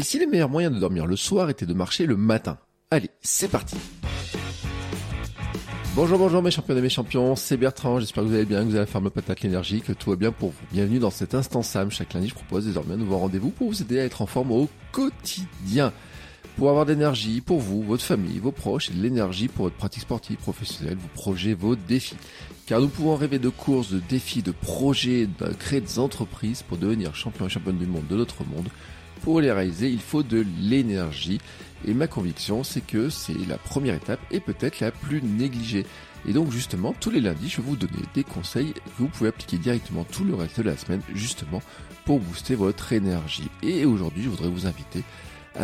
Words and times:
Et 0.00 0.02
si 0.02 0.18
les 0.18 0.26
meilleurs 0.26 0.48
moyens 0.48 0.74
de 0.74 0.80
dormir 0.80 1.04
le 1.04 1.14
soir 1.14 1.50
étaient 1.50 1.66
de 1.66 1.74
marcher 1.74 2.06
le 2.06 2.16
matin? 2.16 2.56
Allez, 2.90 3.10
c'est 3.20 3.48
parti 3.50 3.76
Bonjour, 5.94 6.16
bonjour 6.16 6.40
mes 6.42 6.50
champions 6.50 6.74
et 6.74 6.80
mes 6.80 6.88
champions, 6.88 7.36
c'est 7.36 7.58
Bertrand, 7.58 8.00
j'espère 8.00 8.24
que 8.24 8.28
vous 8.30 8.34
allez 8.34 8.46
bien, 8.46 8.60
que 8.60 8.64
vous 8.64 8.76
avez 8.76 8.86
la 8.86 8.86
forme 8.86 9.10
patate 9.10 9.42
l'énergie, 9.42 9.82
que 9.82 9.92
tout 9.92 10.08
va 10.08 10.16
bien 10.16 10.32
pour 10.32 10.52
vous. 10.52 10.66
Bienvenue 10.72 11.00
dans 11.00 11.10
cet 11.10 11.34
instant 11.34 11.60
Sam, 11.62 11.90
chaque 11.90 12.14
lundi 12.14 12.28
je 12.28 12.34
propose 12.34 12.64
désormais 12.64 12.94
un 12.94 12.96
nouveau 12.96 13.18
rendez-vous 13.18 13.50
pour 13.50 13.68
vous 13.68 13.82
aider 13.82 14.00
à 14.00 14.04
être 14.04 14.22
en 14.22 14.26
forme 14.26 14.52
au 14.52 14.70
quotidien. 14.90 15.92
Pour 16.56 16.70
avoir 16.70 16.86
de 16.86 16.92
l'énergie 16.92 17.42
pour 17.42 17.60
vous, 17.60 17.82
votre 17.82 18.02
famille, 18.02 18.38
vos 18.38 18.52
proches 18.52 18.88
et 18.88 18.94
de 18.94 19.02
l'énergie 19.02 19.48
pour 19.48 19.66
votre 19.66 19.76
pratique 19.76 20.04
sportive, 20.04 20.38
professionnelle, 20.38 20.96
vos 20.96 21.08
projets, 21.08 21.52
vos 21.52 21.76
défis. 21.76 22.16
Car 22.64 22.80
nous 22.80 22.88
pouvons 22.88 23.16
rêver 23.16 23.38
de 23.38 23.50
courses, 23.50 23.90
de 23.90 24.00
défis, 24.08 24.40
de 24.40 24.52
projets, 24.52 25.26
de 25.26 25.52
créer 25.52 25.82
des 25.82 25.98
entreprises 25.98 26.62
pour 26.62 26.78
devenir 26.78 27.14
champion 27.14 27.44
et 27.44 27.50
championne 27.50 27.76
du 27.76 27.86
monde 27.86 28.06
de 28.08 28.16
notre 28.16 28.44
monde 28.44 28.68
pour 29.22 29.40
les 29.40 29.52
réaliser, 29.52 29.90
il 29.90 30.00
faut 30.00 30.22
de 30.22 30.44
l'énergie. 30.60 31.40
Et 31.86 31.94
ma 31.94 32.06
conviction, 32.06 32.62
c'est 32.62 32.86
que 32.86 33.08
c'est 33.08 33.46
la 33.48 33.56
première 33.56 33.94
étape 33.94 34.20
et 34.30 34.40
peut-être 34.40 34.80
la 34.80 34.90
plus 34.90 35.22
négligée. 35.22 35.86
Et 36.28 36.32
donc 36.32 36.50
justement, 36.50 36.94
tous 36.98 37.10
les 37.10 37.20
lundis, 37.20 37.48
je 37.48 37.56
vais 37.56 37.68
vous 37.68 37.76
donner 37.76 38.02
des 38.14 38.24
conseils 38.24 38.74
que 38.74 38.80
vous 38.98 39.08
pouvez 39.08 39.30
appliquer 39.30 39.56
directement 39.56 40.04
tout 40.04 40.24
le 40.24 40.34
reste 40.34 40.58
de 40.58 40.64
la 40.64 40.76
semaine, 40.76 41.00
justement 41.14 41.62
pour 42.04 42.20
booster 42.20 42.54
votre 42.54 42.92
énergie. 42.92 43.48
Et 43.62 43.84
aujourd'hui, 43.86 44.24
je 44.24 44.28
voudrais 44.28 44.48
vous 44.48 44.66
inviter 44.66 45.02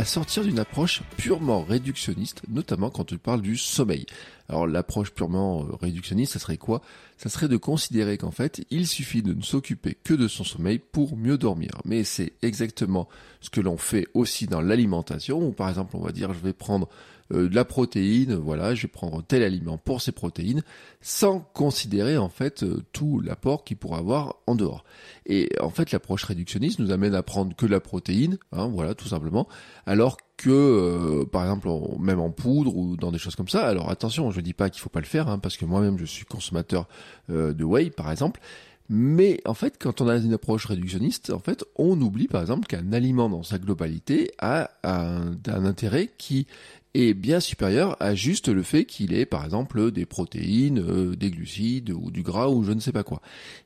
sortir 0.05 0.45
d'une 0.45 0.59
approche 0.59 1.03
purement 1.17 1.63
réductionniste, 1.63 2.43
notamment 2.49 2.91
quand 2.91 3.13
on 3.13 3.17
parle 3.17 3.43
du 3.43 3.57
sommeil. 3.57 4.07
Alors 4.49 4.67
l'approche 4.67 5.11
purement 5.11 5.65
euh, 5.65 5.77
réductionniste, 5.81 6.35
ça 6.35 6.39
serait 6.39 6.57
quoi? 6.57 6.83
Ça 7.17 7.29
serait 7.29 7.49
de 7.49 7.57
considérer 7.57 8.19
qu'en 8.19 8.31
fait, 8.31 8.65
il 8.71 8.87
suffit 8.87 9.23
de 9.23 9.33
ne 9.33 9.43
s'occuper 9.43 9.97
que 10.05 10.15
de 10.15 10.29
son 10.29 10.45
sommeil 10.45 10.79
pour 10.79 11.17
mieux 11.17 11.39
dormir. 11.39 11.71
Mais 11.85 12.05
c'est 12.05 12.33
exactement 12.43 13.09
ce 13.41 13.51
que 13.51 13.61
l'on 13.61 13.77
fait 13.77 14.07
aussi 14.15 14.47
dans 14.47 14.61
l'alimentation, 14.61 15.41
où 15.41 15.53
par 15.53 15.69
exemple 15.69 15.97
on 15.97 16.01
va 16.01 16.13
dire 16.13 16.33
je 16.33 16.41
vais 16.41 16.53
prendre 16.53 16.89
de 17.31 17.55
la 17.55 17.65
protéine, 17.65 18.35
voilà, 18.35 18.75
je 18.75 18.83
vais 18.83 18.89
prendre 18.89 19.23
tel 19.23 19.43
aliment 19.43 19.79
pour 19.79 20.01
ces 20.01 20.13
protéines, 20.13 20.63
sans 21.01 21.41
considérer 21.41 22.17
en 22.17 22.29
fait 22.29 22.63
euh, 22.63 22.83
tout 22.93 23.21
l'apport 23.21 23.65
qu'il 23.65 23.77
pourra 23.77 23.99
avoir 23.99 24.37
en 24.47 24.55
dehors. 24.55 24.85
Et 25.27 25.49
en 25.61 25.71
fait, 25.71 25.93
l'approche 25.93 26.25
réductionniste 26.25 26.79
nous 26.79 26.91
amène 26.91 27.15
à 27.15 27.23
prendre 27.23 27.55
que 27.57 27.67
la 27.67 27.81
protéine, 27.81 28.39
hein, 28.53 28.69
voilà, 28.69 28.95
tout 28.95 29.09
simplement, 29.09 29.49
alors 29.87 30.19
que, 30.37 30.51
euh, 30.51 31.25
par 31.25 31.43
exemple, 31.43 31.69
même 31.99 32.21
en 32.21 32.31
poudre 32.31 32.77
ou 32.77 32.97
dans 32.97 33.11
des 33.11 33.19
choses 33.19 33.37
comme 33.37 33.49
ça. 33.49 33.67
Alors 33.67 33.91
attention, 33.91 34.31
je 34.31 34.41
dis 34.41 34.53
pas 34.53 34.71
qu'il 34.71 34.81
faut 34.81 34.91
pas 34.91 35.01
le 35.01 35.07
faire, 35.07 35.29
hein, 35.29 35.39
parce 35.39 35.57
que 35.57 35.65
moi-même 35.65 35.99
je 35.99 36.05
suis 36.05 36.25
consommateur 36.25 36.89
de 37.29 37.65
whey, 37.65 37.91
par 37.91 38.11
exemple. 38.11 38.41
Mais 38.89 39.41
en 39.45 39.55
fait, 39.55 39.77
quand 39.79 40.01
on 40.01 40.09
a 40.09 40.17
une 40.17 40.33
approche 40.33 40.67
réductionniste, 40.67 41.31
en 41.31 41.39
fait, 41.39 41.65
on 41.77 42.01
oublie 42.01 42.29
par 42.29 42.41
exemple 42.41 42.67
qu'un 42.67 42.93
aliment 42.93 43.29
dans 43.29 43.43
sa 43.43 43.59
globalité 43.59 44.31
a 44.39 44.71
un, 44.85 45.37
intérêt 45.47 46.11
qui 46.19 46.47
est 46.95 47.13
bien 47.13 47.41
supérieur 47.41 47.97
à 48.01 48.15
juste 48.15 48.49
le 48.49 48.63
fait 48.63 48.85
qu'il 48.85 49.13
ait 49.13 49.27
par 49.27 49.45
exemple 49.45 49.91
des 49.91 50.07
protéines, 50.07 50.79
euh, 50.79 51.17
des 51.17 51.31
glucides 51.31 51.91
ou 51.91 52.11
du 52.11 52.23
gras 52.23 52.49
ou 52.49 52.63
je 52.63 52.73
ne 52.73 52.81
sais 52.81 52.93
pas 52.93 53.03
quoi. 53.03 53.21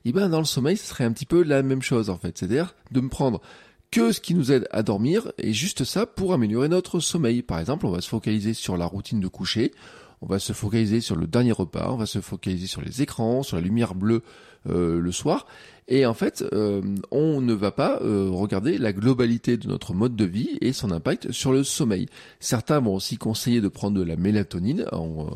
Et 0.05 0.09
eh 0.09 0.11
ben 0.11 0.27
dans 0.27 0.39
le 0.39 0.45
sommeil, 0.45 0.75
ce 0.75 0.87
serait 0.87 1.05
un 1.05 1.13
petit 1.13 1.25
peu 1.25 1.43
la 1.43 1.63
même 1.63 1.81
chose 1.81 2.09
en 2.09 2.17
fait, 2.17 2.37
c'est-à-dire 2.37 2.75
de 2.91 2.99
me 2.99 3.09
prendre 3.09 3.41
que 3.91 4.13
ce 4.13 4.21
qui 4.21 4.33
nous 4.33 4.51
aide 4.51 4.67
à 4.71 4.83
dormir 4.83 5.31
et 5.37 5.53
juste 5.53 5.83
ça 5.83 6.05
pour 6.05 6.33
améliorer 6.33 6.69
notre 6.69 6.99
sommeil. 6.99 7.41
Par 7.41 7.59
exemple, 7.59 7.85
on 7.85 7.91
va 7.91 8.01
se 8.01 8.09
focaliser 8.09 8.53
sur 8.53 8.77
la 8.77 8.85
routine 8.85 9.19
de 9.19 9.27
coucher, 9.27 9.73
on 10.21 10.27
va 10.27 10.39
se 10.39 10.53
focaliser 10.53 11.01
sur 11.01 11.15
le 11.15 11.27
dernier 11.27 11.51
repas, 11.51 11.89
on 11.91 11.97
va 11.97 12.05
se 12.05 12.21
focaliser 12.21 12.67
sur 12.67 12.81
les 12.81 13.01
écrans, 13.01 13.43
sur 13.43 13.57
la 13.57 13.61
lumière 13.61 13.95
bleue 13.95 14.21
euh, 14.69 14.99
le 14.99 15.11
soir. 15.11 15.47
Et 15.87 16.05
en 16.05 16.13
fait, 16.13 16.43
euh, 16.53 16.81
on 17.09 17.41
ne 17.41 17.53
va 17.53 17.71
pas 17.71 17.99
euh, 18.01 18.29
regarder 18.31 18.77
la 18.77 18.93
globalité 18.93 19.57
de 19.57 19.67
notre 19.67 19.93
mode 19.93 20.15
de 20.15 20.25
vie 20.25 20.57
et 20.61 20.73
son 20.73 20.91
impact 20.91 21.31
sur 21.31 21.51
le 21.51 21.63
sommeil. 21.63 22.07
Certains 22.39 22.79
vont 22.79 22.95
aussi 22.95 23.17
conseiller 23.17 23.59
de 23.59 23.67
prendre 23.67 23.97
de 23.97 24.03
la 24.03 24.15
mélatonine 24.15 24.85
en, 24.91 25.27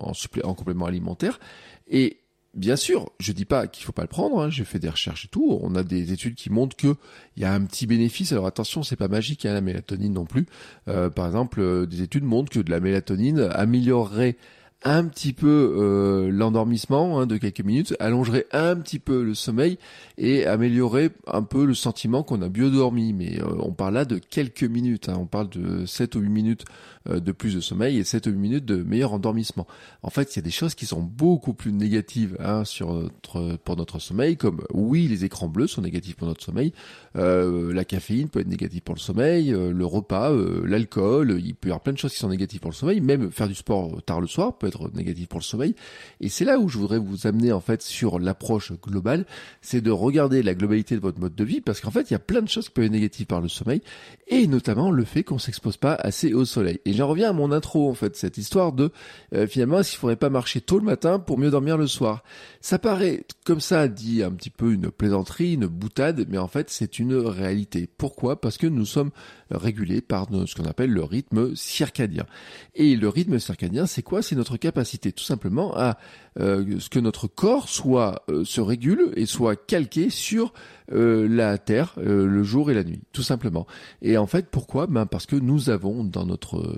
en, 0.00 0.12
en 0.44 0.54
complément 0.54 0.86
alimentaire. 0.86 1.40
Et 1.88 2.18
Bien 2.54 2.76
sûr, 2.76 3.10
je 3.20 3.32
dis 3.32 3.44
pas 3.44 3.66
qu'il 3.66 3.84
faut 3.84 3.92
pas 3.92 4.02
le 4.02 4.08
prendre. 4.08 4.40
Hein, 4.40 4.50
j'ai 4.50 4.64
fait 4.64 4.78
des 4.78 4.88
recherches 4.88 5.26
et 5.26 5.28
tout. 5.28 5.58
On 5.62 5.74
a 5.74 5.82
des 5.82 6.12
études 6.12 6.34
qui 6.34 6.50
montrent 6.50 6.76
que 6.76 6.96
il 7.36 7.42
y 7.42 7.46
a 7.46 7.52
un 7.52 7.64
petit 7.64 7.86
bénéfice. 7.86 8.32
Alors 8.32 8.46
attention, 8.46 8.82
c'est 8.82 8.96
pas 8.96 9.08
magique 9.08 9.46
hein, 9.46 9.52
la 9.52 9.60
mélatonine 9.60 10.12
non 10.14 10.24
plus. 10.24 10.46
par 10.86 11.26
exemple, 11.26 11.86
des 11.86 12.02
études 12.02 12.24
montrent 12.24 12.50
que 12.50 12.60
de 12.60 12.70
la 12.70 12.80
mélatonine 12.80 13.40
améliorerait 13.52 14.36
un 14.84 15.06
petit 15.06 15.32
peu 15.32 15.74
euh, 15.76 16.30
l'endormissement 16.30 17.18
hein, 17.18 17.26
de 17.26 17.36
quelques 17.36 17.64
minutes, 17.64 17.96
allongerait 17.98 18.46
un 18.52 18.76
petit 18.76 19.00
peu 19.00 19.24
le 19.24 19.34
sommeil 19.34 19.76
et 20.18 20.46
améliorerait 20.46 21.10
un 21.26 21.42
peu 21.42 21.64
le 21.64 21.74
sentiment 21.74 22.22
qu'on 22.22 22.42
a 22.42 22.48
bien 22.48 22.68
dormi. 22.68 23.12
Mais 23.12 23.40
euh, 23.40 23.56
on 23.58 23.72
parle 23.72 23.94
là 23.94 24.04
de 24.04 24.18
quelques 24.18 24.62
minutes, 24.62 25.08
hein. 25.08 25.16
on 25.18 25.26
parle 25.26 25.48
de 25.48 25.84
7 25.84 26.14
ou 26.14 26.20
8 26.20 26.28
minutes 26.28 26.64
euh, 27.08 27.18
de 27.18 27.32
plus 27.32 27.56
de 27.56 27.60
sommeil 27.60 27.98
et 27.98 28.04
7 28.04 28.28
ou 28.28 28.30
8 28.30 28.36
minutes 28.36 28.64
de 28.66 28.76
meilleur 28.84 29.12
endormissement. 29.12 29.66
En 30.02 30.10
fait, 30.10 30.34
il 30.34 30.38
y 30.38 30.40
a 30.40 30.42
des 30.42 30.52
choses 30.52 30.76
qui 30.76 30.86
sont 30.86 31.02
beaucoup 31.02 31.54
plus 31.54 31.72
négatives 31.72 32.36
hein, 32.38 32.64
sur 32.64 32.94
notre, 32.94 33.56
pour 33.56 33.76
notre 33.76 33.98
sommeil, 33.98 34.36
comme 34.36 34.62
oui, 34.72 35.08
les 35.08 35.24
écrans 35.24 35.48
bleus 35.48 35.66
sont 35.66 35.82
négatifs 35.82 36.14
pour 36.16 36.28
notre 36.28 36.44
sommeil, 36.44 36.72
la 37.14 37.84
caféine 37.84 38.28
peut 38.28 38.40
être 38.40 38.48
négative 38.48 38.82
pour 38.82 38.94
le 38.94 39.00
sommeil, 39.00 39.50
le 39.50 39.86
repas, 39.86 40.32
l'alcool, 40.64 41.40
il 41.42 41.54
peut 41.54 41.68
y 41.68 41.70
avoir 41.70 41.82
plein 41.82 41.92
de 41.92 41.98
choses 41.98 42.12
qui 42.12 42.18
sont 42.18 42.28
négatives 42.28 42.60
pour 42.60 42.70
le 42.70 42.76
sommeil, 42.76 43.00
même 43.00 43.32
faire 43.32 43.48
du 43.48 43.54
sport 43.54 44.00
tard 44.02 44.20
le 44.20 44.26
soir 44.26 44.56
peut 44.56 44.67
être 44.68 44.90
négatif 44.94 45.28
pour 45.28 45.40
le 45.40 45.44
sommeil. 45.44 45.74
Et 46.20 46.28
c'est 46.28 46.44
là 46.44 46.58
où 46.58 46.68
je 46.68 46.78
voudrais 46.78 46.98
vous 46.98 47.26
amener 47.26 47.52
en 47.52 47.60
fait 47.60 47.82
sur 47.82 48.18
l'approche 48.18 48.72
globale, 48.72 49.26
c'est 49.62 49.80
de 49.80 49.90
regarder 49.90 50.42
la 50.42 50.54
globalité 50.54 50.94
de 50.94 51.00
votre 51.00 51.18
mode 51.20 51.34
de 51.34 51.44
vie, 51.44 51.60
parce 51.60 51.80
qu'en 51.80 51.90
fait 51.90 52.10
il 52.10 52.12
y 52.12 52.16
a 52.16 52.20
plein 52.20 52.42
de 52.42 52.48
choses 52.48 52.68
qui 52.68 52.74
peuvent 52.74 52.84
être 52.84 52.92
négatives 52.92 53.26
par 53.26 53.40
le 53.40 53.48
sommeil, 53.48 53.82
et 54.28 54.46
notamment 54.46 54.90
le 54.90 55.04
fait 55.04 55.24
qu'on 55.24 55.38
s'expose 55.38 55.76
pas 55.76 55.94
assez 55.94 56.32
au 56.32 56.44
soleil. 56.44 56.80
Et 56.84 56.92
j'en 56.92 57.08
reviens 57.08 57.30
à 57.30 57.32
mon 57.32 57.52
intro 57.52 57.90
en 57.90 57.94
fait, 57.94 58.16
cette 58.16 58.38
histoire 58.38 58.72
de 58.72 58.90
euh, 59.34 59.46
finalement 59.46 59.82
qu'il 59.82 59.98
faudrait 59.98 60.16
pas 60.16 60.30
marcher 60.30 60.60
tôt 60.60 60.78
le 60.78 60.84
matin 60.84 61.18
pour 61.18 61.38
mieux 61.38 61.50
dormir 61.50 61.76
le 61.76 61.86
soir? 61.86 62.22
Ça 62.60 62.78
paraît 62.78 63.24
comme 63.44 63.60
ça 63.60 63.88
dit 63.88 64.22
un 64.22 64.30
petit 64.30 64.50
peu 64.50 64.72
une 64.72 64.90
plaisanterie, 64.90 65.54
une 65.54 65.66
boutade, 65.66 66.26
mais 66.28 66.38
en 66.38 66.48
fait 66.48 66.70
c'est 66.70 66.98
une 66.98 67.14
réalité. 67.14 67.88
Pourquoi? 67.96 68.40
Parce 68.40 68.58
que 68.58 68.66
nous 68.66 68.84
sommes 68.84 69.10
régulés 69.50 70.00
par 70.00 70.26
ce 70.46 70.54
qu'on 70.54 70.66
appelle 70.66 70.90
le 70.90 71.02
rythme 71.02 71.54
circadien. 71.56 72.26
Et 72.74 72.96
le 72.96 73.08
rythme 73.08 73.38
circadien, 73.38 73.86
c'est 73.86 74.02
quoi? 74.02 74.22
C'est 74.22 74.36
notre 74.36 74.57
capacité 74.58 75.12
tout 75.12 75.24
simplement 75.24 75.76
à 75.76 75.98
euh, 76.40 76.78
ce 76.78 76.88
que 76.88 76.98
notre 76.98 77.26
corps 77.26 77.68
soit 77.68 78.22
euh, 78.28 78.44
se 78.44 78.60
régule 78.60 79.12
et 79.16 79.26
soit 79.26 79.56
calqué 79.56 80.10
sur 80.10 80.52
euh, 80.92 81.26
la 81.28 81.58
Terre 81.58 81.94
le 81.96 82.42
jour 82.42 82.70
et 82.70 82.74
la 82.74 82.84
nuit, 82.84 83.02
tout 83.12 83.22
simplement. 83.22 83.66
Et 84.02 84.16
en 84.18 84.26
fait, 84.26 84.46
pourquoi? 84.50 84.86
Ben 84.86 85.06
parce 85.06 85.26
que 85.26 85.36
nous 85.36 85.70
avons 85.70 86.04
dans 86.04 86.26
notre 86.26 86.76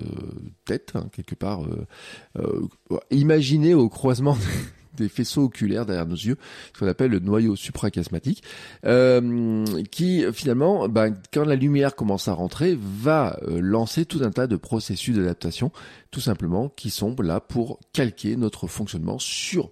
tête 0.65 0.93
hein, 0.95 1.07
quelque 1.11 1.35
part 1.35 1.61
imaginé 3.09 3.73
au 3.73 3.89
croisement 3.89 4.37
des 4.95 5.09
faisceaux 5.09 5.43
oculaires 5.43 5.85
derrière 5.85 6.05
nos 6.05 6.15
yeux, 6.15 6.37
ce 6.73 6.79
qu'on 6.79 6.87
appelle 6.87 7.11
le 7.11 7.19
noyau 7.19 7.55
suprachiasmatique, 7.55 8.43
euh, 8.85 9.65
qui 9.91 10.25
finalement, 10.33 10.87
bah, 10.87 11.07
quand 11.33 11.45
la 11.45 11.55
lumière 11.55 11.95
commence 11.95 12.27
à 12.27 12.33
rentrer, 12.33 12.77
va 12.79 13.39
euh, 13.43 13.59
lancer 13.61 14.05
tout 14.05 14.21
un 14.23 14.31
tas 14.31 14.47
de 14.47 14.55
processus 14.55 15.15
d'adaptation, 15.15 15.71
tout 16.11 16.21
simplement, 16.21 16.69
qui 16.69 16.89
sont 16.89 17.15
là 17.21 17.39
pour 17.39 17.79
calquer 17.93 18.35
notre 18.35 18.67
fonctionnement 18.67 19.19
sur 19.19 19.71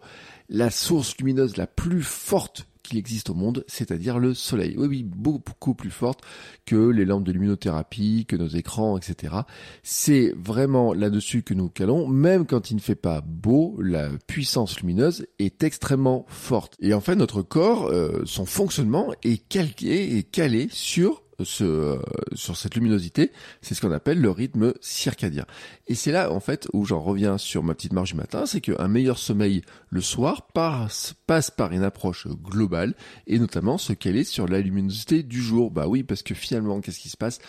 la 0.49 0.69
source 0.71 1.17
lumineuse 1.17 1.57
la 1.57 1.67
plus 1.67 2.01
forte 2.01 2.68
existe 2.97 3.29
au 3.29 3.33
monde, 3.33 3.63
c'est-à-dire 3.67 4.19
le 4.19 4.33
soleil. 4.33 4.75
Oui, 4.77 4.87
oui, 4.87 5.03
beaucoup 5.03 5.73
plus 5.73 5.91
forte 5.91 6.21
que 6.65 6.89
les 6.89 7.05
lampes 7.05 7.23
de 7.23 7.31
luminothérapie, 7.31 8.25
que 8.27 8.35
nos 8.35 8.47
écrans, 8.47 8.97
etc. 8.97 9.35
C'est 9.83 10.33
vraiment 10.37 10.93
là-dessus 10.93 11.43
que 11.43 11.53
nous 11.53 11.69
calons, 11.69 12.07
même 12.07 12.45
quand 12.45 12.71
il 12.71 12.75
ne 12.75 12.81
fait 12.81 12.95
pas 12.95 13.21
beau, 13.21 13.77
la 13.81 14.09
puissance 14.27 14.79
lumineuse 14.79 15.27
est 15.39 15.63
extrêmement 15.63 16.25
forte. 16.27 16.75
Et 16.79 16.93
en 16.93 17.01
fait, 17.01 17.15
notre 17.15 17.41
corps, 17.41 17.85
euh, 17.87 18.21
son 18.25 18.45
fonctionnement 18.45 19.13
est 19.23 19.47
calqué 19.47 20.17
et 20.17 20.23
calé 20.23 20.67
sur 20.71 21.23
ce, 21.43 21.63
euh, 21.63 21.99
sur 22.33 22.57
cette 22.57 22.75
luminosité, 22.75 23.31
c'est 23.61 23.73
ce 23.73 23.81
qu'on 23.81 23.91
appelle 23.91 24.19
le 24.19 24.29
rythme 24.29 24.73
circadien. 24.81 25.45
Et 25.87 25.95
c'est 25.95 26.11
là 26.11 26.31
en 26.31 26.39
fait 26.39 26.67
où 26.73 26.85
j'en 26.85 26.99
reviens 26.99 27.37
sur 27.37 27.63
ma 27.63 27.73
petite 27.73 27.93
marge 27.93 28.11
du 28.11 28.17
matin, 28.17 28.45
c'est 28.45 28.61
qu'un 28.61 28.87
meilleur 28.87 29.17
sommeil 29.17 29.61
le 29.89 30.01
soir 30.01 30.47
passe 30.53 31.15
par 31.55 31.71
une 31.71 31.83
approche 31.83 32.27
globale 32.27 32.95
et 33.27 33.39
notamment 33.39 33.77
ce 33.77 33.93
qu'elle 33.93 34.17
est 34.17 34.23
sur 34.23 34.47
la 34.47 34.59
luminosité 34.59 35.23
du 35.23 35.41
jour. 35.41 35.71
Bah 35.71 35.87
oui, 35.87 36.03
parce 36.03 36.23
que 36.23 36.33
finalement, 36.33 36.81
qu'est-ce 36.81 36.99
qui 36.99 37.09
se 37.09 37.17
passe? 37.17 37.39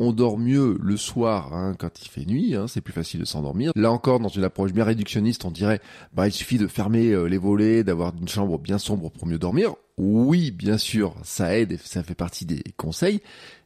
On 0.00 0.12
dort 0.12 0.38
mieux 0.38 0.78
le 0.80 0.96
soir 0.96 1.52
hein, 1.52 1.74
quand 1.78 2.02
il 2.02 2.08
fait 2.08 2.24
nuit, 2.24 2.56
hein, 2.56 2.66
c'est 2.66 2.80
plus 2.80 2.92
facile 2.92 3.20
de 3.20 3.26
s'endormir. 3.26 3.70
Là 3.76 3.92
encore, 3.92 4.18
dans 4.18 4.28
une 4.28 4.44
approche 4.44 4.72
bien 4.72 4.84
réductionniste, 4.84 5.44
on 5.44 5.50
dirait 5.50 5.80
bah 6.14 6.26
il 6.26 6.32
suffit 6.32 6.56
de 6.56 6.66
fermer 6.66 7.10
euh, 7.10 7.26
les 7.26 7.36
volets, 7.36 7.84
d'avoir 7.84 8.12
une 8.18 8.26
chambre 8.26 8.58
bien 8.58 8.78
sombre 8.78 9.10
pour 9.10 9.26
mieux 9.26 9.38
dormir. 9.38 9.74
Oui, 9.98 10.50
bien 10.50 10.78
sûr, 10.78 11.14
ça 11.22 11.54
aide 11.54 11.72
et 11.72 11.76
ça 11.76 12.02
fait 12.02 12.14
partie 12.14 12.46
des 12.46 12.62
conseils, 12.78 13.20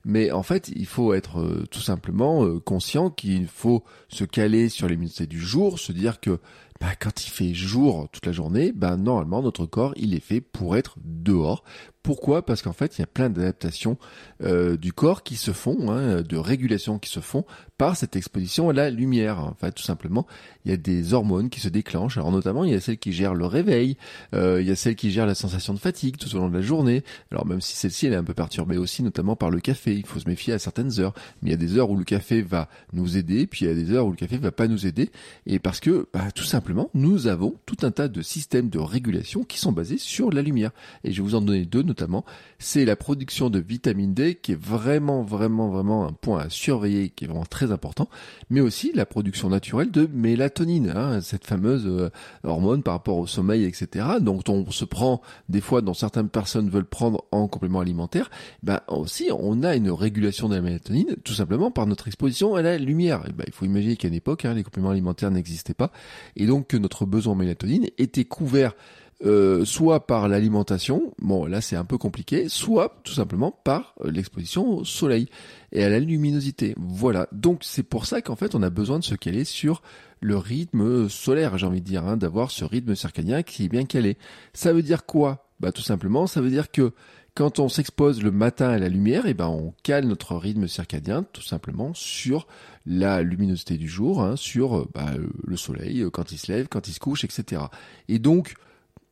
mais 0.05 0.33
en 0.33 0.43
fait, 0.43 0.69
il 0.75 0.87
faut 0.87 1.15
être 1.15 1.39
euh, 1.39 1.65
tout 1.71 1.81
simplement 1.81 2.45
euh, 2.45 2.59
conscient 2.59 3.11
qu'il 3.11 3.47
faut 3.47 3.85
se 4.09 4.25
caler 4.25 4.69
sur 4.69 4.89
les 4.89 4.97
minutes 4.97 5.23
du 5.23 5.39
jour, 5.39 5.79
se 5.79 5.93
dire 5.93 6.19
que 6.19 6.41
bah, 6.81 6.97
quand 6.99 7.25
il 7.25 7.31
fait 7.31 7.55
jour 7.55 8.09
toute 8.11 8.27
la 8.27 8.33
journée, 8.33 8.73
bah, 8.73 8.97
normalement 8.97 9.41
notre 9.41 9.67
corps 9.67 9.95
il 9.97 10.13
est 10.15 10.21
fait 10.21 10.41
pour 10.41 10.77
être 10.77 10.97
dehors, 11.05 11.63
Pourquoi? 12.05 12.45
Parce 12.45 12.61
qu'en 12.61 12.75
fait, 12.75 12.99
il 12.99 13.01
y 13.01 13.05
a 13.05 13.07
plein 13.07 13.31
d'adaptations 13.31 13.97
euh, 14.43 14.77
du 14.77 14.93
corps 14.93 15.23
qui 15.23 15.37
se 15.37 15.53
font, 15.53 15.91
hein, 15.91 16.21
de 16.21 16.37
régulation 16.37 16.99
qui 16.99 17.09
se 17.09 17.21
font 17.21 17.47
par 17.79 17.97
cette 17.97 18.15
exposition 18.15 18.69
à 18.69 18.75
la 18.75 18.91
lumière. 18.91 19.41
En 19.41 19.55
fait, 19.55 19.73
tout 19.73 19.83
simplement, 19.83 20.27
il 20.67 20.71
y 20.71 20.75
a 20.75 20.77
des 20.77 21.15
hormones 21.15 21.49
qui 21.49 21.61
se 21.61 21.71
déclenchent. 21.71 22.19
Alors 22.19 22.31
notamment, 22.31 22.65
il 22.65 22.73
y 22.73 22.75
a 22.75 22.81
celles 22.81 22.99
qui 22.99 23.15
gèrent 23.15 23.35
le 23.35 23.47
réveil, 23.47 23.97
euh, 24.35 24.61
il 24.61 24.69
y 24.69 24.71
a 24.71 24.77
celles 24.77 24.97
qui 24.97 25.11
gèrent 25.13 25.27
la 25.27 25.35
sensation 25.35 25.73
de 25.73 25.79
fatigue 25.79 26.19
tout 26.19 26.33
au 26.37 26.41
long 26.41 26.51
de 26.51 26.55
la 26.55 26.61
journée. 26.61 27.05
Alors 27.31 27.47
même 27.47 27.63
si 27.63 27.75
celle-ci, 27.75 28.07
elle 28.07 28.13
est 28.13 28.17
un 28.17 28.25
peu 28.25 28.35
perturbée 28.35 28.77
aussi, 28.77 29.03
notamment 29.03 29.35
par 29.35 29.49
le 29.49 29.61
café. 29.61 29.95
Il 29.95 30.05
faut 30.05 30.21
se 30.21 30.29
méfier 30.29 30.53
à 30.53 30.59
certaines 30.59 31.01
heures. 31.01 31.15
Mais 31.41 31.49
il 31.49 31.53
y 31.53 31.55
a 31.55 31.57
des 31.57 31.79
heures 31.79 31.89
où 31.89 31.97
le 31.97 32.05
café 32.05 32.43
va 32.43 32.69
nous 32.93 33.17
aider, 33.17 33.47
puis 33.47 33.65
il 33.65 33.69
y 33.69 33.71
a 33.71 33.75
des 33.75 33.93
heures 33.93 34.07
où 34.07 34.11
le 34.11 34.17
café 34.17 34.37
va 34.37 34.53
pas 34.53 34.69
nous 34.69 34.87
aider. 34.87 35.11
Et 35.47 35.59
parce 35.59 35.81
que, 35.81 36.07
bah, 36.13 36.31
tout 36.35 36.45
simplement, 36.45 36.91
nous 36.93 37.29
avons 37.29 37.55
tout 37.65 37.79
un 37.81 37.91
tas 37.91 38.09
de 38.09 38.21
systèmes 38.21 38.69
de 38.69 38.79
régulation 38.79 39.43
qui 39.43 39.59
sont 39.59 39.73
basés 39.73 39.97
sur 39.97 40.31
la 40.31 40.43
lumière. 40.43 40.73
Et 41.03 41.13
je 41.13 41.23
vais 41.23 41.29
vous 41.29 41.35
en 41.35 41.41
donner 41.41 41.65
deux 41.65 41.83
notamment. 41.95 42.25
C'est 42.59 42.85
la 42.85 42.97
production 42.97 43.51
de 43.51 43.61
vitamine 43.61 44.15
D 44.15 44.35
qui 44.35 44.53
est 44.53 44.61
vraiment, 44.61 45.23
vraiment, 45.23 45.69
vraiment 45.69 46.07
un 46.07 46.13
point 46.13 46.41
à 46.41 46.51
surveiller, 46.51 47.11
qui 47.11 47.25
est 47.25 47.29
vraiment 47.29 47.45
très 47.45 47.71
important, 47.71 48.09
mais 48.51 48.61
aussi 48.61 48.91
la 48.95 49.07
production 49.07 49.49
naturelle 49.49 49.93
de 49.93 50.09
mélatonine, 50.13 50.93
hein, 50.95 51.21
cette 51.21 51.47
fameuse 51.47 51.87
euh, 51.87 52.11
hormone 52.43 52.83
par 52.83 52.95
rapport 52.95 53.19
au 53.19 53.29
sommeil, 53.29 53.65
etc. 53.65 54.07
Donc 54.21 54.43
on 54.49 54.69
se 54.71 54.85
prend 54.85 55.23
des 55.49 55.61
fois, 55.61 55.83
dont 55.83 55.95
certaines 55.95 56.29
personnes 56.29 56.69
veulent 56.69 56.85
prendre 56.85 57.25
en 57.31 57.47
complément 57.47 57.81
alimentaire, 57.81 58.29
ben 58.65 58.81
aussi 58.89 59.29
on 59.31 59.63
a 59.63 59.77
une 59.77 59.91
régulation 59.91 60.49
de 60.49 60.57
la 60.57 60.63
mélatonine 60.63 61.15
tout 61.23 61.35
simplement 61.35 61.71
par 61.71 61.87
notre 61.87 62.09
exposition 62.09 62.57
à 62.57 62.63
la 62.63 62.77
lumière. 62.77 63.23
ben, 63.37 63.45
il 63.47 63.53
faut 63.53 63.67
imaginer 63.67 63.97
qu'à 63.97 64.09
une 64.09 64.15
époque, 64.15 64.45
hein, 64.45 64.55
les 64.55 64.65
compléments 64.65 64.91
alimentaires 64.91 65.31
n'existaient 65.31 65.75
pas, 65.75 65.93
et 66.35 66.47
donc 66.47 66.67
que 66.69 66.77
notre 66.77 67.07
besoin 67.07 67.35
en 67.35 67.37
mélatonine 67.37 67.87
était 67.99 68.25
couvert 68.25 68.75
euh, 69.23 69.65
soit 69.65 70.07
par 70.07 70.29
l'alimentation, 70.29 71.15
bon 71.19 71.47
là 71.47 71.61
c'est 71.61 71.77
un 71.77 71.85
peu 71.85 71.99
compliqué, 71.99 72.49
soit 72.49 73.01
tout 73.05 73.13
simplement 73.13 73.53
par 73.53 73.95
euh, 74.05 74.11
l'exposition 74.11 74.79
au 74.79 74.85
soleil 74.85 75.29
et 75.73 75.85
à 75.85 75.89
la 75.89 76.01
luminosité. 76.01 76.75
Voilà, 76.79 77.29
donc 77.33 77.61
c'est 77.63 77.85
pour 77.85 78.07
ça 78.07 78.23
qu'en 78.23 78.37
fait 78.37 78.55
on 78.55 78.63
a 78.63 78.71
besoin 78.71 78.99
de 78.99 79.05
se 79.05 79.15
caler 79.15 79.45
sur 79.45 79.83
le 80.21 80.37
rythme 80.37 81.09
solaire, 81.09 81.57
j'ai 81.59 81.67
envie 81.67 81.81
de 81.81 81.87
dire, 81.87 82.05
hein, 82.05 82.17
d'avoir 82.17 82.51
ce 82.51 82.65
rythme 82.65 82.95
circadien 82.95 83.43
qui 83.43 83.67
est 83.67 83.69
bien 83.69 83.85
calé. 83.85 84.19
Ça 84.53 84.73
veut 84.73 84.83
dire 84.83 85.07
quoi? 85.07 85.47
Bah 85.61 85.71
tout 85.71 85.83
simplement, 85.83 86.27
ça 86.27 86.41
veut 86.41 86.51
dire 86.51 86.71
que 86.73 86.93
quand 87.35 87.59
on 87.59 87.69
s'expose 87.69 88.23
le 88.23 88.31
matin 88.31 88.71
à 88.71 88.79
la 88.79 88.89
lumière, 88.89 89.25
eh 89.27 89.35
ben 89.35 89.49
on 89.49 89.75
cale 89.83 90.07
notre 90.07 90.37
rythme 90.37 90.67
circadien 90.67 91.25
tout 91.33 91.43
simplement 91.43 91.93
sur 91.95 92.47
la 92.85 93.23
luminosité 93.23 93.77
du 93.77 93.89
jour, 93.89 94.23
hein, 94.23 94.37
sur 94.37 94.77
euh, 94.77 94.89
bah, 94.93 95.13
le 95.47 95.57
soleil 95.57 96.05
quand 96.13 96.33
il 96.33 96.39
se 96.39 96.51
lève, 96.51 96.69
quand 96.69 96.89
il 96.89 96.93
se 96.93 97.01
couche, 97.01 97.25
etc. 97.25 97.63
Et 98.09 98.19
donc 98.19 98.55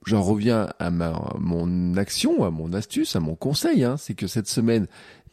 j'en 0.05 0.23
reviens 0.23 0.69
à 0.79 0.91
ma, 0.91 1.35
mon 1.39 1.97
action, 1.97 2.45
à 2.45 2.51
mon 2.51 2.73
astuce, 2.73 3.17
à 3.17 3.21
mon 3.21 3.35
conseil, 3.35 3.85
hein, 3.85 3.97
c'est 3.97 4.15
que 4.15 4.27
cette 4.27 4.49
semaine, 4.49 4.87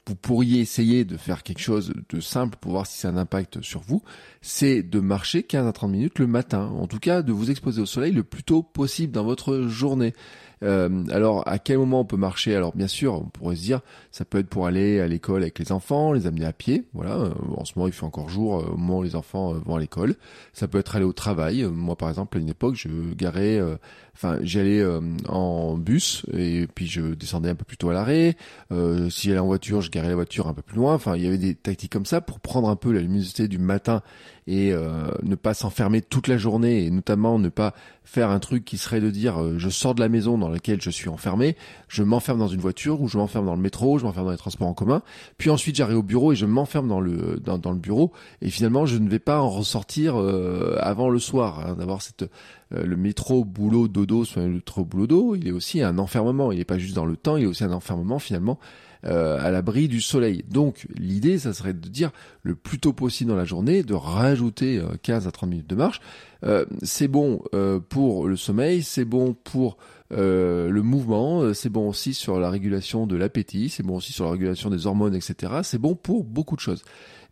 vous 0.09 0.15
pourriez 0.15 0.59
essayer 0.59 1.05
de 1.05 1.17
faire 1.17 1.43
quelque 1.43 1.61
chose 1.61 1.93
de 2.09 2.19
simple 2.19 2.57
pour 2.59 2.71
voir 2.71 2.87
si 2.87 2.97
ça 2.97 3.09
a 3.09 3.11
un 3.11 3.17
impact 3.17 3.61
sur 3.61 3.81
vous, 3.81 4.01
c'est 4.41 4.81
de 4.81 4.99
marcher 4.99 5.43
15 5.43 5.67
à 5.67 5.71
30 5.71 5.91
minutes 5.91 6.17
le 6.17 6.25
matin. 6.25 6.65
En 6.65 6.87
tout 6.87 6.97
cas, 6.97 7.21
de 7.21 7.31
vous 7.31 7.51
exposer 7.51 7.79
au 7.79 7.85
soleil 7.85 8.11
le 8.11 8.23
plus 8.23 8.43
tôt 8.43 8.63
possible 8.63 9.13
dans 9.13 9.23
votre 9.23 9.67
journée. 9.67 10.15
Euh, 10.63 11.03
alors, 11.09 11.47
à 11.47 11.59
quel 11.59 11.77
moment 11.77 12.01
on 12.01 12.05
peut 12.05 12.17
marcher? 12.17 12.55
Alors, 12.55 12.75
bien 12.75 12.87
sûr, 12.87 13.13
on 13.13 13.25
pourrait 13.25 13.55
se 13.55 13.61
dire, 13.61 13.81
ça 14.11 14.25
peut 14.25 14.39
être 14.39 14.49
pour 14.49 14.67
aller 14.67 14.99
à 14.99 15.07
l'école 15.07 15.41
avec 15.41 15.59
les 15.59 15.71
enfants, 15.71 16.11
les 16.11 16.27
amener 16.27 16.45
à 16.45 16.53
pied. 16.53 16.85
Voilà. 16.93 17.15
Euh, 17.15 17.29
en 17.55 17.65
ce 17.65 17.73
moment, 17.75 17.87
il 17.87 17.93
fait 17.93 18.05
encore 18.05 18.29
jour 18.29 18.59
euh, 18.59 18.71
au 18.73 18.77
moment 18.77 18.99
où 18.99 19.03
les 19.03 19.15
enfants 19.15 19.53
vont 19.53 19.75
à 19.75 19.79
l'école. 19.79 20.15
Ça 20.53 20.67
peut 20.67 20.79
être 20.79 20.95
aller 20.95 21.05
au 21.05 21.13
travail. 21.13 21.63
Moi, 21.63 21.95
par 21.95 22.09
exemple, 22.09 22.37
à 22.37 22.41
une 22.41 22.49
époque, 22.49 22.75
je 22.75 22.89
garais, 23.15 23.59
enfin, 24.15 24.39
j'allais 24.41 24.83
en 25.27 25.77
bus 25.77 26.25
et 26.33 26.67
puis 26.73 26.87
je 26.87 27.13
descendais 27.13 27.49
un 27.49 27.55
peu 27.55 27.65
plus 27.65 27.77
tôt 27.77 27.89
à 27.89 27.93
l'arrêt. 27.93 28.35
si 29.09 29.27
j'allais 29.27 29.39
en 29.39 29.45
voiture, 29.45 29.81
je 29.81 29.91
garais 29.91 30.09
la 30.09 30.15
voiture 30.15 30.47
un 30.47 30.53
peu 30.53 30.61
plus 30.61 30.77
loin. 30.77 30.93
Enfin, 30.93 31.15
il 31.15 31.23
y 31.23 31.27
avait 31.27 31.37
des 31.37 31.55
tactiques 31.55 31.91
comme 31.91 32.05
ça 32.05 32.21
pour 32.21 32.39
prendre 32.39 32.69
un 32.69 32.75
peu 32.75 32.91
la 32.91 33.01
luminosité 33.01 33.47
du 33.47 33.57
matin 33.57 34.01
et 34.49 34.73
ne 35.23 35.35
pas 35.35 35.53
s'enfermer 35.53 36.01
toute 36.01 36.27
la 36.27 36.37
journée 36.37 36.85
et 36.85 36.89
notamment 36.89 37.39
ne 37.39 37.49
pas 37.49 37.73
faire 38.03 38.31
un 38.31 38.39
truc 38.39 38.65
qui 38.65 38.77
serait 38.77 39.01
de 39.01 39.11
dire 39.11 39.57
je 39.57 39.69
sors 39.69 39.93
de 39.93 39.99
la 39.99 40.09
maison 40.09 40.37
dans 40.37 40.49
laquelle 40.49 40.81
je 40.81 40.89
suis 40.89 41.09
enfermé, 41.09 41.55
je 41.87 42.01
m'enferme 42.01 42.39
dans 42.39 42.47
une 42.47 42.59
voiture 42.59 43.01
ou 43.01 43.07
je 43.07 43.17
m'enferme 43.17 43.45
dans 43.45 43.55
le 43.55 43.61
métro, 43.61 43.99
je 43.99 44.05
m'enferme 44.05 44.25
dans 44.25 44.31
les 44.31 44.37
transports 44.37 44.67
en 44.67 44.73
commun, 44.73 45.03
puis 45.37 45.49
ensuite 45.49 45.75
j'arrive 45.75 45.97
au 45.97 46.03
bureau 46.03 46.33
et 46.33 46.35
je 46.35 46.45
m'enferme 46.45 46.87
dans 46.87 46.99
le 46.99 47.39
dans, 47.39 47.57
dans, 47.57 47.71
le 47.71 47.77
bureau 47.77 48.11
et 48.41 48.49
finalement 48.49 48.85
je 48.85 48.97
ne 48.97 49.07
vais 49.09 49.19
pas 49.19 49.39
en 49.39 49.49
ressortir 49.49 50.19
euh, 50.19 50.77
avant 50.79 51.09
le 51.09 51.19
soir, 51.19 51.59
hein, 51.59 51.75
d'avoir 51.77 52.01
cette 52.01 52.23
euh, 52.73 52.85
le 52.85 52.95
métro 52.95 53.45
boulot 53.45 53.87
dodo 53.87 54.25
soit 54.25 54.43
le 54.43 54.49
métro 54.49 54.83
boulot 54.83 55.07
dodo, 55.07 55.35
il 55.35 55.47
est 55.47 55.51
aussi 55.51 55.81
un 55.81 55.97
enfermement, 55.97 56.51
il 56.51 56.59
n'est 56.59 56.65
pas 56.65 56.77
juste 56.77 56.95
dans 56.95 57.05
le 57.05 57.15
temps, 57.15 57.37
il 57.37 57.43
est 57.43 57.47
aussi 57.47 57.63
un 57.63 57.71
enfermement 57.71 58.19
finalement 58.19 58.59
euh, 59.05 59.37
à 59.39 59.51
l'abri 59.51 59.87
du 59.87 60.01
soleil. 60.01 60.43
Donc 60.49 60.87
l'idée, 60.97 61.39
ça 61.39 61.53
serait 61.53 61.73
de 61.73 61.89
dire 61.89 62.11
le 62.43 62.55
plus 62.55 62.79
tôt 62.79 62.93
possible 62.93 63.29
dans 63.29 63.37
la 63.37 63.45
journée, 63.45 63.83
de 63.83 63.93
rajouter 63.93 64.81
15 65.03 65.27
à 65.27 65.31
30 65.31 65.49
minutes 65.49 65.69
de 65.69 65.75
marche. 65.75 66.01
c'est 66.81 67.07
bon 67.07 67.41
pour 67.89 68.27
le 68.27 68.35
sommeil, 68.35 68.83
c'est 68.83 69.05
bon 69.05 69.33
pour 69.33 69.77
euh, 70.11 70.69
le 70.69 70.81
mouvement, 70.81 71.41
euh, 71.41 71.53
c'est 71.53 71.69
bon 71.69 71.87
aussi 71.87 72.15
sur 72.15 72.39
la 72.39 72.49
régulation 72.49 73.05
de 73.05 73.15
l'appétit, 73.15 73.69
c'est 73.69 73.83
bon 73.83 73.97
aussi 73.97 74.11
sur 74.11 74.25
la 74.25 74.31
régulation 74.31 74.71
des 74.71 74.87
hormones, 74.87 75.13
etc. 75.13 75.53
C'est 75.63 75.77
bon 75.77 75.93
pour 75.95 76.23
beaucoup 76.23 76.55
de 76.55 76.61
choses. 76.61 76.83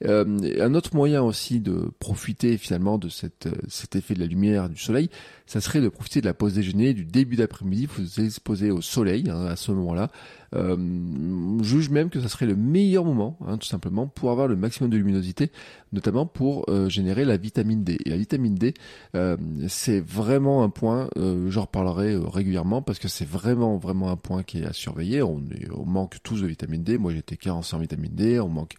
Euh, 0.06 0.26
un 0.62 0.74
autre 0.76 0.96
moyen 0.96 1.24
aussi 1.24 1.60
de 1.60 1.92
profiter 2.00 2.58
finalement 2.58 2.98
de 2.98 3.10
cette, 3.10 3.50
cet 3.68 3.96
effet 3.96 4.14
de 4.14 4.20
la 4.20 4.28
lumière 4.28 4.70
du 4.70 4.80
soleil, 4.80 5.10
ça 5.46 5.62
serait 5.62 5.82
de 5.82 5.90
profiter 5.90 6.22
de 6.22 6.26
la 6.26 6.34
pause 6.34 6.54
déjeuner, 6.54 6.94
du 6.94 7.06
début 7.06 7.38
d'après-midi, 7.38 7.88
vous 7.88 8.20
exposez 8.20 8.70
au 8.70 8.82
soleil 8.82 9.30
hein, 9.30 9.46
à 9.46 9.56
ce 9.56 9.72
moment-là. 9.72 10.12
Euh, 10.56 10.78
juge 11.62 11.90
même 11.90 12.10
que 12.10 12.22
ça 12.22 12.30
serait 12.30 12.46
le 12.46 12.56
meilleur 12.56 13.04
moment, 13.04 13.38
hein, 13.46 13.58
tout 13.58 13.68
simplement, 13.68 14.08
pour 14.08 14.32
avoir 14.32 14.48
le 14.48 14.56
maximum 14.56 14.90
de 14.90 14.98
luminosité, 14.98 15.52
notamment 15.92 16.26
pour 16.26 16.66
euh, 16.70 16.90
générer 16.90 17.26
la 17.26 17.38
vitamine 17.38 17.84
D. 17.84 17.98
Et 18.06 18.10
la 18.10 18.18
vitamine 18.18 18.56
D, 18.56 18.74
euh, 19.16 19.36
c'est 19.68 20.00
vraiment 20.00 20.64
un 20.64 20.70
point, 20.70 21.10
euh, 21.18 21.50
j'en 21.50 21.62
reparlerai 21.62 22.18
régulièrement, 22.18 22.82
parce 22.82 23.00
que 23.00 23.08
c'est 23.08 23.28
vraiment, 23.28 23.78
vraiment 23.78 24.10
un 24.10 24.18
point 24.18 24.44
qui 24.44 24.60
est 24.60 24.66
à 24.66 24.74
surveiller. 24.74 25.22
On, 25.22 25.42
on 25.76 25.86
manque 25.86 26.18
tous 26.24 26.42
de 26.42 26.48
vitamine 26.48 26.84
D. 26.84 26.98
Moi, 26.98 27.14
j'étais 27.14 27.38
carencé 27.38 27.76
en 27.76 27.80
vitamine 27.80 28.14
D. 28.14 28.40
On 28.40 28.50
manque 28.50 28.76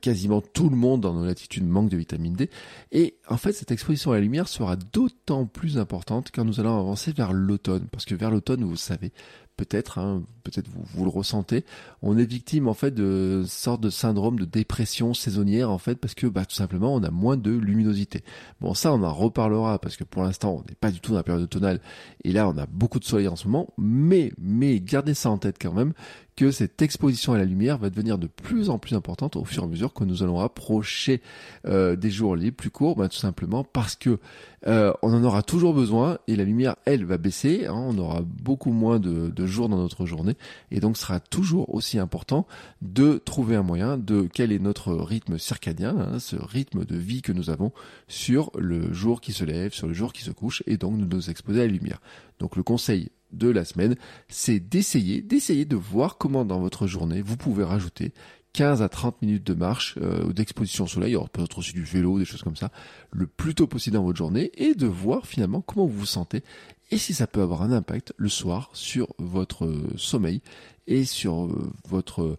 quasiment 0.00 0.40
tout 0.40 0.70
le 0.70 0.76
monde 0.76 1.02
dans 1.02 1.14
nos 1.14 1.24
latitudes 1.24 1.66
manque 1.66 1.90
de 1.90 1.96
vitamine 1.96 2.34
D. 2.34 2.50
Et 2.92 3.16
en 3.28 3.36
fait, 3.36 3.52
cette 3.52 3.70
exposition 3.70 4.12
à 4.12 4.14
la 4.14 4.20
lumière 4.20 4.48
sera 4.48 4.76
d'autant 4.76 5.46
plus 5.46 5.78
importante 5.78 6.30
quand 6.34 6.44
nous 6.44 6.60
allons 6.60 6.78
avancer 6.78 7.12
vers 7.12 7.32
l'automne. 7.32 7.86
Parce 7.90 8.04
que 8.04 8.14
vers 8.14 8.30
l'automne, 8.30 8.64
vous 8.64 8.76
savez, 8.76 9.12
peut-être, 9.58 9.98
hein, 9.98 10.22
peut-être 10.44 10.68
vous, 10.68 10.82
vous 10.94 11.04
le 11.04 11.10
ressentez, 11.10 11.64
on 12.00 12.16
est 12.16 12.24
victime 12.24 12.68
en 12.68 12.74
fait 12.74 12.94
de 12.94 13.44
sorte 13.46 13.82
de 13.82 13.90
syndrome 13.90 14.38
de 14.38 14.46
dépression 14.46 15.12
saisonnière 15.12 15.70
en 15.70 15.78
fait 15.78 15.96
parce 15.96 16.14
que 16.14 16.26
bah, 16.26 16.46
tout 16.46 16.54
simplement 16.54 16.94
on 16.94 17.02
a 17.02 17.10
moins 17.10 17.36
de 17.36 17.50
luminosité. 17.50 18.22
Bon 18.60 18.72
ça 18.72 18.94
on 18.94 19.02
en 19.02 19.12
reparlera 19.12 19.78
parce 19.80 19.96
que 19.96 20.04
pour 20.04 20.22
l'instant 20.22 20.62
on 20.62 20.68
n'est 20.68 20.76
pas 20.76 20.90
du 20.90 21.00
tout 21.00 21.10
dans 21.10 21.18
la 21.18 21.24
période 21.24 21.42
automnale 21.42 21.80
et 22.24 22.32
là 22.32 22.48
on 22.48 22.56
a 22.56 22.66
beaucoup 22.66 23.00
de 23.00 23.04
soleil 23.04 23.28
en 23.28 23.36
ce 23.36 23.48
moment, 23.48 23.68
mais 23.76 24.32
mais 24.38 24.80
gardez 24.80 25.14
ça 25.14 25.28
en 25.28 25.38
tête 25.38 25.56
quand 25.60 25.74
même 25.74 25.92
que 26.38 26.52
cette 26.52 26.82
exposition 26.82 27.32
à 27.32 27.38
la 27.38 27.44
lumière 27.44 27.78
va 27.78 27.90
devenir 27.90 28.16
de 28.16 28.28
plus 28.28 28.70
en 28.70 28.78
plus 28.78 28.94
importante 28.94 29.34
au 29.34 29.44
fur 29.44 29.64
et 29.64 29.66
à 29.66 29.68
mesure 29.68 29.92
que 29.92 30.04
nous 30.04 30.22
allons 30.22 30.38
approcher 30.38 31.20
euh, 31.66 31.96
des 31.96 32.10
jours 32.10 32.36
les 32.36 32.52
plus 32.52 32.70
courts, 32.70 32.94
bah, 32.94 33.08
tout 33.08 33.18
simplement 33.18 33.64
parce 33.64 33.96
que 33.96 34.20
euh, 34.68 34.92
on 35.02 35.12
en 35.12 35.24
aura 35.24 35.42
toujours 35.42 35.74
besoin 35.74 36.18
et 36.28 36.36
la 36.36 36.44
lumière, 36.44 36.76
elle, 36.84 37.04
va 37.04 37.18
baisser. 37.18 37.66
Hein, 37.66 37.74
on 37.74 37.98
aura 37.98 38.20
beaucoup 38.22 38.70
moins 38.70 39.00
de, 39.00 39.46
jours 39.46 39.68
dans 39.68 39.78
notre 39.78 40.06
journée 40.06 40.36
et 40.70 40.78
donc 40.78 40.96
sera 40.96 41.18
toujours 41.18 41.74
aussi 41.74 41.98
important 41.98 42.46
de 42.82 43.20
trouver 43.24 43.56
un 43.56 43.64
moyen 43.64 43.98
de 43.98 44.28
quel 44.32 44.52
est 44.52 44.60
notre 44.60 44.92
rythme 44.92 45.38
circadien, 45.38 45.96
hein, 45.98 46.18
ce 46.20 46.36
rythme 46.36 46.84
de 46.84 46.96
vie 46.96 47.20
que 47.20 47.32
nous 47.32 47.50
avons 47.50 47.72
sur 48.06 48.52
le 48.56 48.92
jour 48.92 49.20
qui 49.20 49.32
se 49.32 49.44
lève, 49.44 49.72
sur 49.72 49.88
le 49.88 49.92
jour 49.92 50.12
qui 50.12 50.22
se 50.22 50.30
couche 50.30 50.62
et 50.68 50.76
donc 50.76 50.98
de 50.98 51.16
nous 51.16 51.30
exposer 51.30 51.62
à 51.62 51.66
la 51.66 51.72
lumière. 51.72 52.00
Donc 52.38 52.54
le 52.54 52.62
conseil 52.62 53.10
de 53.32 53.48
la 53.48 53.64
semaine, 53.64 53.96
c'est 54.28 54.60
d'essayer, 54.60 55.22
d'essayer 55.22 55.64
de 55.64 55.76
voir 55.76 56.18
comment 56.18 56.44
dans 56.44 56.60
votre 56.60 56.86
journée 56.86 57.22
vous 57.22 57.36
pouvez 57.36 57.64
rajouter 57.64 58.12
15 58.54 58.82
à 58.82 58.88
30 58.88 59.22
minutes 59.22 59.46
de 59.46 59.54
marche 59.54 59.96
euh, 60.00 60.24
ou 60.24 60.32
d'exposition 60.32 60.84
au 60.84 60.88
soleil, 60.88 61.12
alors 61.12 61.28
peut-être 61.28 61.58
aussi 61.58 61.72
du 61.72 61.84
vélo, 61.84 62.18
des 62.18 62.24
choses 62.24 62.42
comme 62.42 62.56
ça, 62.56 62.70
le 63.12 63.26
plus 63.26 63.54
tôt 63.54 63.66
possible 63.66 63.94
dans 63.94 64.02
votre 64.02 64.18
journée 64.18 64.50
et 64.54 64.74
de 64.74 64.86
voir 64.86 65.26
finalement 65.26 65.60
comment 65.60 65.86
vous 65.86 65.98
vous 65.98 66.06
sentez 66.06 66.42
et 66.90 66.98
si 66.98 67.14
ça 67.14 67.26
peut 67.26 67.42
avoir 67.42 67.62
un 67.62 67.72
impact 67.72 68.12
le 68.16 68.28
soir 68.28 68.70
sur 68.72 69.08
votre 69.18 69.66
euh, 69.66 69.92
sommeil 69.96 70.40
et 70.86 71.04
sur 71.04 71.44
euh, 71.44 71.72
votre 71.88 72.38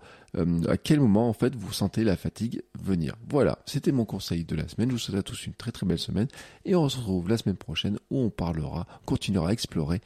à 0.68 0.78
quel 0.78 1.00
moment 1.00 1.28
en 1.28 1.34
fait 1.34 1.56
vous 1.56 1.74
sentez 1.74 2.04
la 2.04 2.16
fatigue 2.16 2.62
venir. 2.80 3.16
Voilà, 3.28 3.58
c'était 3.66 3.92
mon 3.92 4.06
conseil 4.06 4.46
de 4.46 4.56
la 4.56 4.68
semaine. 4.68 4.90
Je 4.90 4.94
vous 4.94 5.00
souhaite 5.00 5.18
à 5.18 5.24
tous 5.24 5.48
une 5.48 5.54
très 5.54 5.72
très 5.72 5.88
belle 5.88 5.98
semaine 5.98 6.28
et 6.66 6.76
on 6.76 6.88
se 6.88 6.98
retrouve 6.98 7.30
la 7.30 7.38
semaine 7.38 7.58
prochaine 7.58 7.98
où 8.12 8.20
on 8.20 8.30
parlera, 8.30 8.86
continuera 9.06 9.50
à 9.50 9.54
explorer 9.54 10.02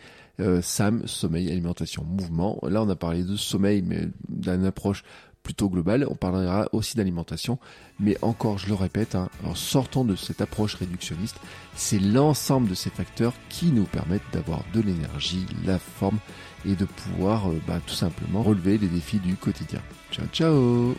SAM, 0.62 1.08
sommeil, 1.08 1.52
alimentation, 1.52 2.06
mouvement. 2.06 2.58
Là 2.64 2.84
on 2.84 2.90
a 2.90 2.96
parlé 2.96 3.24
de 3.24 3.36
sommeil 3.36 3.82
mais 3.82 4.08
d'une 4.30 4.66
approche 4.66 5.04
plutôt 5.44 5.70
globale. 5.70 6.08
On 6.10 6.16
parlera 6.16 6.68
aussi 6.72 6.98
d'alimentation, 6.98 7.60
mais 8.00 8.18
encore, 8.22 8.58
je 8.58 8.68
le 8.68 8.74
répète, 8.74 9.16
hein, 9.16 9.30
en 9.46 9.56
sortant 9.56 10.06
de 10.06 10.16
cette 10.16 10.42
approche 10.42 10.76
réductionniste, 10.76 11.38
c'est 11.76 12.00
l'ensemble 12.00 12.70
de 12.70 12.76
ces 12.76 12.90
facteurs 12.90 13.34
qui 13.50 13.68
nous 13.68 13.86
permettent 13.86 14.22
d'avoir 14.32 14.64
de 14.74 14.82
l'énergie, 14.82 15.46
la 15.66 15.80
forme 15.80 16.20
et 16.66 16.76
de 16.76 16.86
pouvoir 16.86 17.50
euh, 17.50 17.62
bah, 17.68 17.80
tout 17.86 17.94
simplement 17.94 18.42
relever 18.42 18.78
les 18.78 18.88
défis 18.88 19.20
du 19.20 19.36
quotidien. 19.36 19.82
Ciao 20.12 20.26
ciao 20.28 20.96